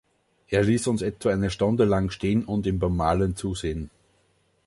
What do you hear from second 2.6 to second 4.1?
ihm beim Malen zusehen.